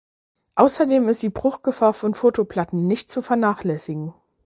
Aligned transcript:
Außerdem 0.55 1.07
ist 1.09 1.21
die 1.21 1.29
Bruchgefahr 1.29 1.93
von 1.93 2.15
Fotoplatten 2.15 2.87
nicht 2.87 3.11
zu 3.11 3.21
vernachlässigen. 3.21 4.15